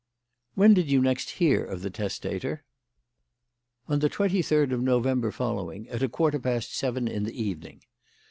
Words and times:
"When 0.55 0.73
did 0.73 0.89
you 0.89 0.99
next 0.99 1.29
hear 1.37 1.63
of 1.63 1.83
the 1.83 1.91
testator?" 1.91 2.63
"On 3.87 3.99
the 3.99 4.09
twenty 4.09 4.41
third 4.41 4.71
of 4.73 4.81
November 4.81 5.31
following 5.31 5.87
at 5.89 6.01
a 6.01 6.09
quarter 6.09 6.39
past 6.39 6.75
seven 6.75 7.07
in 7.07 7.23
the 7.23 7.39
evening. 7.39 7.83